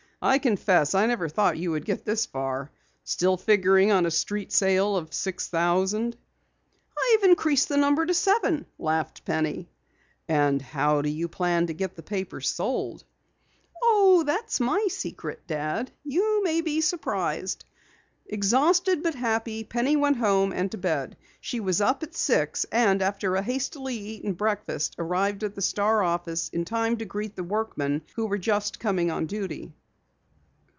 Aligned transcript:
"I 0.23 0.37
confess 0.37 0.93
I 0.93 1.07
never 1.07 1.27
thought 1.27 1.57
you 1.57 1.71
would 1.71 1.83
get 1.83 2.05
this 2.05 2.27
far. 2.27 2.69
Still 3.03 3.37
figuring 3.37 3.91
on 3.91 4.05
a 4.05 4.11
street 4.11 4.51
sale 4.51 4.95
of 4.95 5.15
six 5.15 5.47
thousand?" 5.49 6.15
"I've 6.95 7.23
increased 7.23 7.69
the 7.69 7.77
number 7.77 8.05
to 8.05 8.13
seven," 8.13 8.67
laughed 8.77 9.25
Penny. 9.25 9.67
"And 10.27 10.61
how 10.61 11.01
do 11.01 11.09
you 11.09 11.27
plan 11.27 11.65
to 11.65 11.73
get 11.73 11.95
the 11.95 12.03
papers 12.03 12.47
sold?" 12.51 13.03
"Oh, 13.81 14.21
that's 14.23 14.59
my 14.59 14.85
secret, 14.91 15.41
Dad. 15.47 15.91
You 16.03 16.43
may 16.43 16.61
be 16.61 16.81
surprised." 16.81 17.65
Exhausted 18.27 19.01
but 19.01 19.15
happy, 19.15 19.63
Penny 19.63 19.95
went 19.95 20.17
home 20.17 20.51
and 20.53 20.69
to 20.71 20.77
bed. 20.77 21.17
She 21.39 21.59
was 21.59 21.81
up 21.81 22.03
at 22.03 22.13
six, 22.13 22.63
and 22.71 23.01
after 23.01 23.37
a 23.37 23.41
hastily 23.41 23.95
eaten 23.97 24.33
breakfast, 24.33 24.97
arrived 24.99 25.43
at 25.43 25.55
the 25.55 25.63
Star 25.63 26.03
office 26.03 26.47
in 26.49 26.63
time 26.63 26.97
to 26.97 27.05
greet 27.05 27.35
the 27.35 27.43
workmen 27.43 28.03
who 28.15 28.27
were 28.27 28.37
just 28.37 28.79
coming 28.79 29.09
on 29.09 29.25
duty. 29.25 29.73